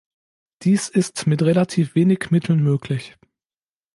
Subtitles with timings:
[0.63, 3.15] Dies ist mit relativ wenig Mitteln möglich.